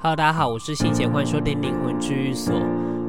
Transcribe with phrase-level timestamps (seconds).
[0.00, 2.54] Hello，大家好，我是新贤，欢迎收听灵魂治愈所。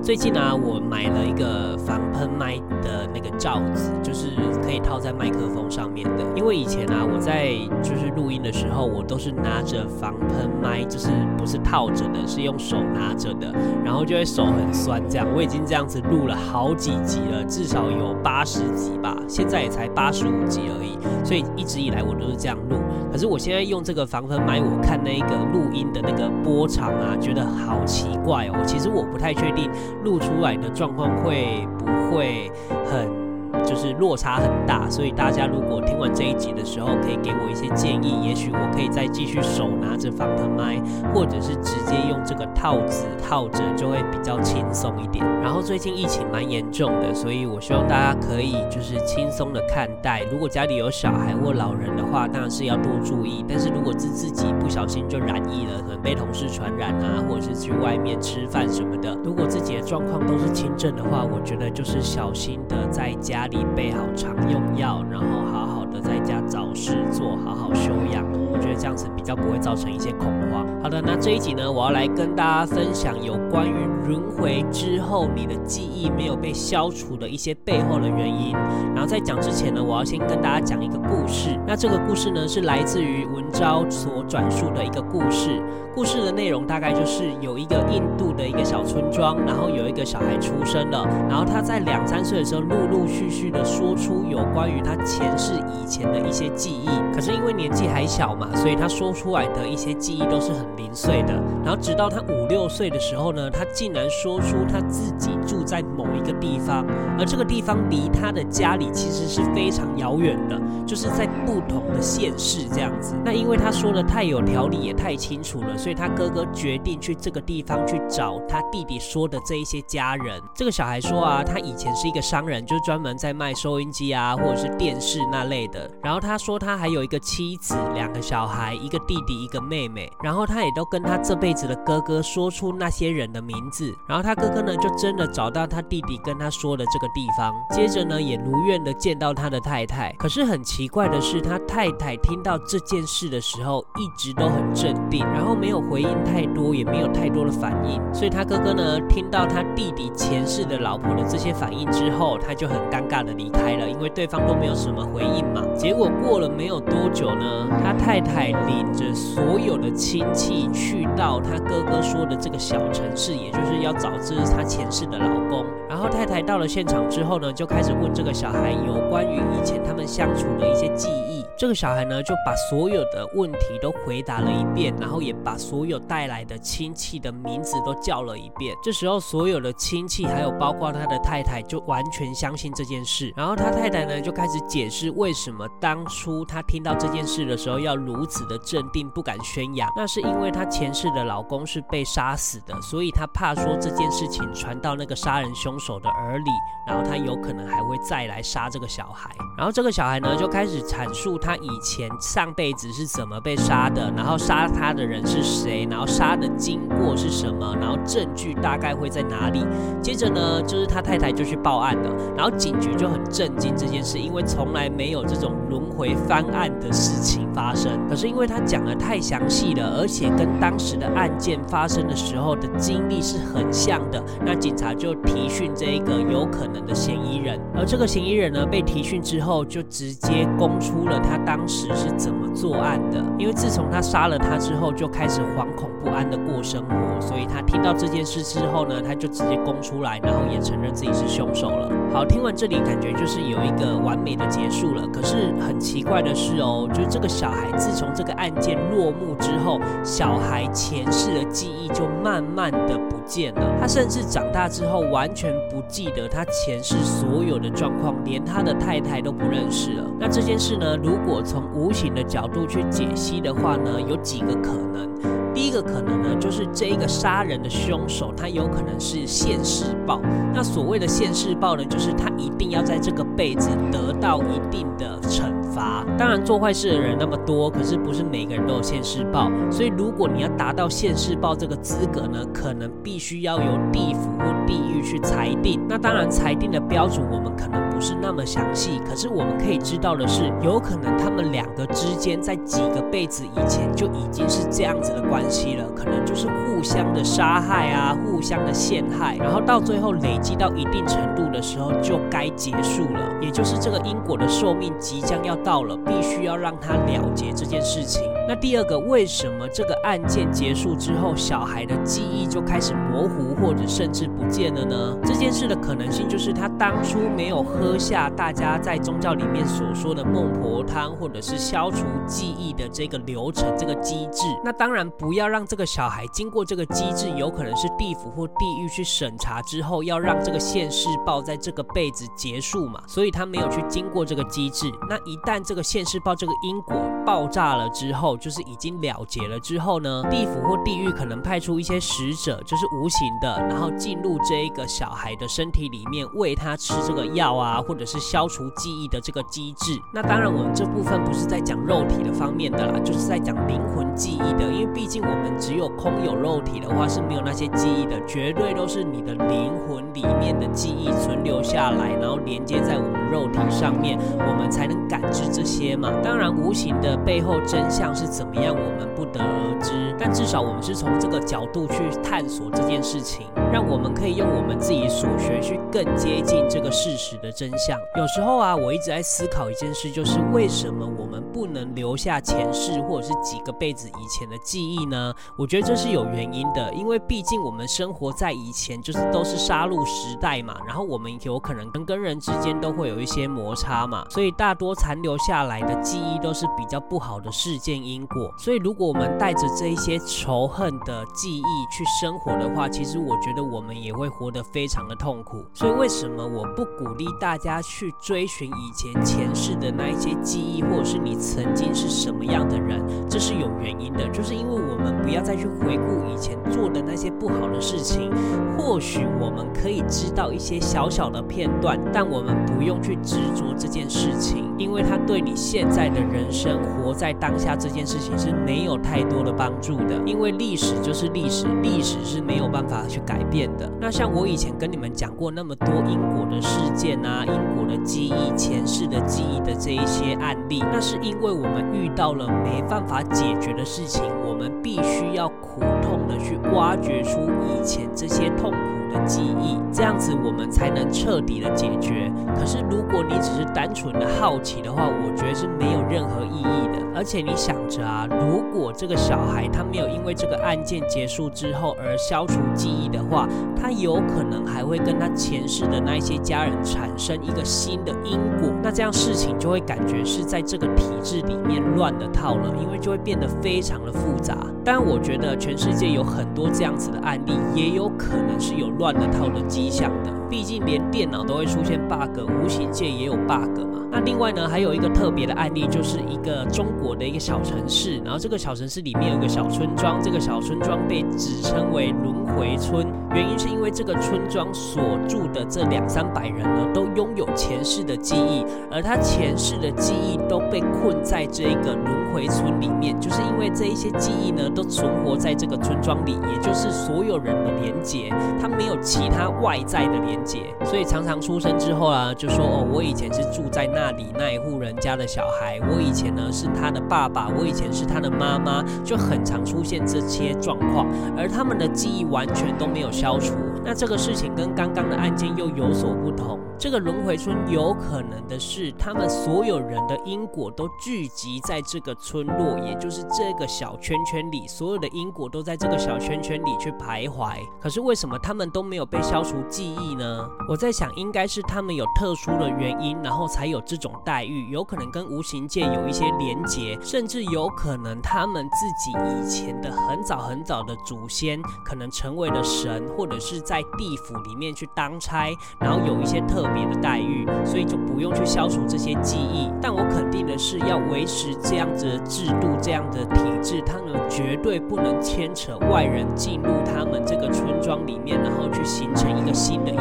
[0.01, 4.31] 最近呢、我买了一个防喷麦的那个罩子，就是
[4.64, 6.25] 可以套在麦克风上面的。
[6.36, 13.53] 因为以前、啊，我在就是录音的时候，我都是拿着防喷麦，就是不是套着的，是用手拿着的，
[13.86, 15.00] 然后就会手很酸。
[15.07, 22.78] 这样，我已经这样子录了好几集了，至少有八十集吧，现在也才八十五集而已，所以一直以来我都是这样录。
[23.11, 28.63] 可是我现在用这个防喷麦，我看那个录音的那个波长啊，觉得好奇怪哦。
[28.65, 29.69] 其实我不太确定。
[30.04, 32.50] 录出来的状况会不会
[32.86, 33.19] 很？
[33.66, 40.81] 就是落差很大，所以大家如果听完这一集的时候，可以给我一些建议，也许我可以再继续手拿着防喷麦，
[41.14, 45.25] 或者是直接用这个套子套着，就会比较轻松一点。
[45.42, 50.23] 然后最近疫情蛮严重的，所以我希望大家可以就是轻松的看待。
[50.31, 53.44] 如果家里有小孩或老人的话，当然是要多注意。
[53.47, 68.28] 但是如果是自己不小心就染疫了，可能被同事传染啊，或者是去外面吃饭什么的，如果自己的状况都是轻症的话，我觉得就是小心的在家里备好常用药，然后好好的在家找事做，好好休养。
[68.52, 70.66] 我觉得这样子比较不会造成一些恐慌。
[70.81, 73.73] 好的，那这一集呢，我要来跟大家分享有关于
[74.08, 78.53] 轮回之后你的记忆没有被消除的一些背后的原因。
[78.94, 81.59] 然后在讲之前呢，我要先跟大家讲一个故事。
[81.67, 85.61] 那这个故事呢，是来自于文昭所转述的一个故事。
[85.94, 96.88] 故事的内容大概就是有一个印度的一个小村庄，然后有一个小孩出生了，然后他在两三岁的时候，陆陆续续的说出有关于他前世以前的一些记忆。
[97.13, 101.33] 可是因为年纪还小嘛，所以他说出来的一些记忆都是很零碎的。
[101.63, 106.85] 然后直到他五六岁的时候呢，他竟然说出他自己住在某一个地方，
[107.17, 113.16] 而这个地方离他的家里其实是非常遥远的，就是在不同的县市这样子。
[113.23, 120.41] 那因为他说的太有条理，也太清楚了，所以他哥哥决定去这个地方去找他弟弟说的这一些家人。
[120.56, 125.89] 这个小孩说啊，他以前是一个商人，就是专门在卖收音机啊，或者是电视那类的。
[126.01, 130.07] 然后他说他还有一个妻子，两个小孩，一个弟弟，一个妹妹。
[130.22, 133.91] 然后他也都跟他这辈子的哥哥说出那些人的名字。
[134.07, 137.51] 然后他哥哥呢，就真的找到他弟弟跟他说的这个地方。
[137.72, 140.13] 接着呢，也如愿的见到他的太太。
[140.19, 148.00] 可是很奇怪的是，他太太听到这件事的时候，一直都很镇定，然后没有回应太多，也没有太多的反应。
[148.13, 155.63] 所以他哥哥呢，听到他弟弟前世的老婆的这些反应之后，他就很尴尬的离开了，因为对方都没有什么回应嘛。
[155.75, 165.66] 结果过了没有多久呢，他太太太领着所有的亲戚去到她哥哥说的这个小城市，也就是要找这是她前世的老公。
[166.00, 171.46] 然后太太到了现场之后呢，就开始问这个小孩有关于以前他们相处的一些记忆。
[171.58, 178.74] 这个小孩呢，就把所有的问题都回答了一遍，然后也把所有带来的亲戚的名字都叫了一遍。
[178.82, 183.34] 这时候，所有的亲戚还有包括他的太太，就完全相信这件事。
[183.36, 189.90] 然后他太太呢，就开始解释为什么当初他听到这件事的时候要如此的镇定，不敢宣扬。
[189.98, 196.51] 那是因为他前世的老公是被杀死的，所以他怕说这件事情传到那个杀人凶手手的耳里，
[196.85, 199.31] 然后他有可能还会再来杀这个小孩。
[199.57, 209.66] 然后这个小孩呢，就开始阐述他以前上辈子是怎么被杀的，然后杀他的人是谁，然后杀的经过是什么，然后证据大概会在哪里。
[210.00, 218.07] 接着呢，就是他太太就去报案了，然后警局就很震惊这件事，因为从来没有这种轮回翻案的事情发生。
[218.07, 227.57] 可是因为他讲得太详细了，而且跟当时的案件发生的时候的经历是很像的，那警察就提讯这一个有可能的嫌疑人。
[227.74, 233.24] 而这个嫌疑人呢，被提讯之后，就直接供出了他当时是怎么作案的。
[233.38, 241.89] 因为自从他杀了他之后，就开始惶恐不安的过生活，所以他听到这件事之后呢，他就直接供出来，然后也承认自己是凶手了。
[242.12, 245.07] 好，听完这里，感觉就是有一个完美的结束了。
[245.07, 253.00] 可是很奇怪的是哦，就是这个小孩自从这个案件落幕之后，小孩前世的记忆就慢慢的
[253.30, 253.78] 见了。
[253.80, 260.04] 他甚至长大之后完全不记得他前世所有的状况，连他的太太都不认识了。
[260.20, 265.08] 那这件事呢，如果从无形的角度去解析的话呢，有几个可能。
[265.54, 270.22] 第一个可能呢，就是这一个杀人的凶手，他有可能是现世报。
[270.54, 276.06] 那所谓的现世报呢，就是他一定要在这个辈子得到一定的成罚。
[276.18, 279.50] 当然，做坏事的人那么多，可是不是每个人都有现世报。
[279.71, 285.80] 所以，如果你要达到现世报这个资格呢，可能必须要由地府或地狱去裁定。
[285.88, 308.29] 那当然，裁定的标准我们可能不是那么详细，可是我们可以知道的是，有可能他们两个之间在几个辈子以前就已经是这样子的关系了，可能就是互相的杀害啊，互相的陷害，然后到最后累积到一定程度的时候就该结束了，也就是这个因果的寿命即将要到了，必须要让他了结这件事情。
[308.50, 315.16] 那第二个，为什么这个案件结束之后，小孩的记忆就开始模糊，或者甚至不见了呢？
[315.24, 324.42] 这件事的可能性就是他当初没有喝下大家在宗教里面所说的孟婆汤，或者是消除记忆的这个流程、这个机制。
[324.66, 334.92] 那当然不要让这个小孩经过这个机制，有可能是地府或地狱去审查之后，要让这个现世报在这个辈子结束嘛，所以他没有去经过这个机制。
[335.07, 350.00] 那一旦这个现世报这个因果爆炸了之后，就是已经了结了之后呢，地府或地狱可能派出一些使者，就是无形的，然后进入这一个小孩的身体里面，喂他吃这个药啊，或者是消除记忆的这个机制。
[350.13, 354.69] 那当然，我们这部分不是在讲肉体的方面的啦，就是在讲灵魂记忆的。
[354.69, 366.12] 因为毕竟我们只有空有肉体的话是没有那些记忆的，绝对都是你的灵魂里面的记忆存留下来，然后连接在我们肉体上面，我们才能感知这些嘛。
[366.21, 368.75] 当然，无形的背后真相是怎么样？
[368.75, 377.98] 我们不得而知，但至少我们是从这个角度去探索这件事情，让我们可以用我们自己所学去更接近这个事实的真相。
[378.18, 385.33] 有时候啊，我一直在思考一件事，就是为什么我们不能留下前世或者是几个辈子以前的记忆呢？
[385.56, 398.51] 我觉得这是有原因的，因为毕竟我们生活在以前，就是都是杀戮时代嘛，然后我们有可能人跟人之间都会有一些摩擦嘛，所以大多残留下来的记忆都是比较不好的事件因果。
[398.57, 405.63] 所以，如果我们带着这一些仇恨的记忆去生活的话，其实我觉得我们也会活得非常的痛苦。
[405.74, 413.00] 所以，为什么我不鼓励大家去追寻以前前世的那一些记忆，或者是你你曾经是什么样的人？
[413.30, 418.31] 这是有原因的，就是因为我们不要再去回顾以前做的那些不好的事情。
[418.76, 428.50] 或许我们可以知道一些小小的片段，但我们不用去执着这件事情，因为它对你现在的人生活在当下这件事情是。
[428.66, 433.92] 没有太多的帮助的，因为历史就是历史，历史是没有办法去改变的。
[434.00, 448.99] 那像我以前跟你们讲过那么多因果的事件啊，因果的记忆、前世的记忆的这一些案例，那是因为我们遇到了没办法解决的事情，我们必须要苦痛的去挖掘出以前这些痛苦。
[449.09, 452.31] 的记忆，这样子我们才能彻底的解决。
[452.57, 457.00] 可是如果你只是单纯的好奇的话，我觉得是没有任何意义的。
[457.15, 468.69] 而且你想着啊，如果这个小孩他没有因为这个案件结束之后而消除记忆的话，他有可能还会跟他前世的那一些家人产生一个新的因果。
[468.81, 474.56] 那这样事情就会感觉是在这个体制里面乱了套了，因为就会变得非常的复杂。
[474.85, 478.89] 但我觉得全世界有很多这样子的案例，也有可能是有。
[479.00, 484.00] 乱了套的迹象的，毕竟连电脑都会出现 bug，无形界也有 bug 嘛。
[484.12, 523.53] 那另外呢，还有一个特别的案例，就是一个中国的一个小城市，然后这个小城市里面有一个小村庄，这个小村庄被指称为轮回村，原因是因为这个村庄所住的这两三百人呢，都拥有前世的记忆，而他前世的记忆都被困在这个轮回村里面，就是因为这一些记忆呢，都存活在这个村庄里，也就是所有人的连结，他没有其他外在的连结，所以常常出生之后啊，就说哦，我以前是住在那里那一户人家的小孩，我以前呢是他的爸爸，我以前是他的妈妈，就很常出现这些状况，而他们的记忆完全都没有消除。
[523.84, 526.60] 那这个事情跟刚刚的案件又有所不同。
[526.77, 537.58] 这个轮回村有可能的是，他们所有人的因果都聚集在这个村落，也就是这个小圈圈里，所有的因果都在这个小圈圈里去徘徊。
[537.81, 540.28] 可是为什么他们都没有被消除记忆呢？
[540.69, 544.69] 我在想，应该是他们有特殊的原因，然后才有这种待遇。
[544.71, 556.69] 有可能跟无形界有一些连结，甚至有可能他们自己以前的很早很早的祖先，可能成为了神，或者是在地府里面去当差，然后有一些特。
[556.71, 559.71] 别的待遇，所以就不用去消除这些记忆。
[559.81, 569.91] 但我肯定的是，要维持这样子的制度、这样的体制，他们绝对不能牵扯外人进入他们这个村庄里面，然后去形成一个新的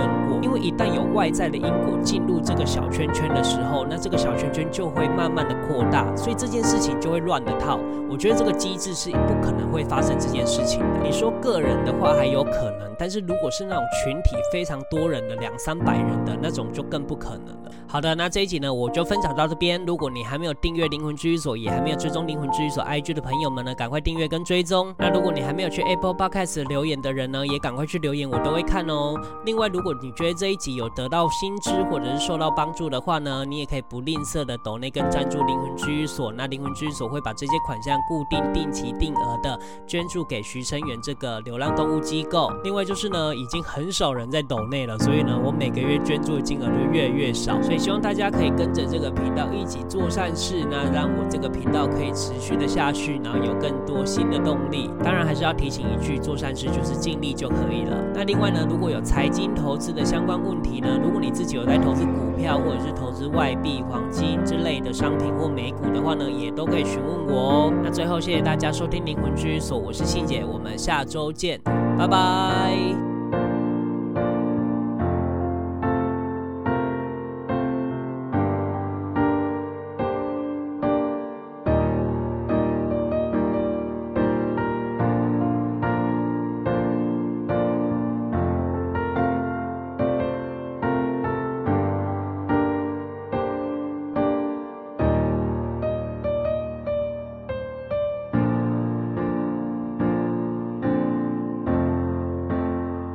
[0.42, 0.48] 因。
[0.48, 7.78] 为一旦有外在的因果进入这个小圈圈的时候，那这个小圈圈就会慢慢的扩大，所以这件事情就会乱的套。
[8.10, 11.00] 我觉得这个机制是不可能会发生这件事情的。
[11.04, 17.70] 你说个人的话还有可能，但是如果是那种群体非常多人的两三百人的那种，就更不可能了。
[17.86, 19.84] 好的，那这一集呢，我就分享到这边。
[19.84, 24.94] 如果你还没有订阅灵魂居所，也还没有追踪灵魂居所 IG 的朋友们呢，赶快订阅跟追踪。
[24.98, 29.14] 那如果你还没有去 Apple Podcast 留言的人呢，也赶快去留言，我都会看哦。
[29.44, 36.32] 另外，如果你你觉得这一集有得到新知或者是受到帮助的话呢，你也可以不吝啬的抖内跟赞助灵魂居所。
[36.32, 42.50] 那灵魂居所会把这些款项固定、定期、定额的捐助给徐生源这个流浪动物机构。
[42.64, 47.60] 另外就是呢，已经很少人在抖内了，所以呢，我每个月捐助的金额就越来越少。
[47.60, 54.88] 所以希望大家可以跟着这个频道一起做善事，那让我这个频道可以持续的下去，然后有更多新的动力。
[55.04, 57.94] 当然还是要提醒一句，做善事就是尽力就可以了。
[58.14, 67.72] 那另外呢，如果有财经投资的相关问题呢，如果你自己有在投资股票或者是投资外币、黄金之类的商品或美股的话呢，也都可以询问我哦。
[67.82, 71.60] 那最后谢谢大家收听灵魂居所，我是信姐，我们下周见，
[71.98, 73.07] 拜拜。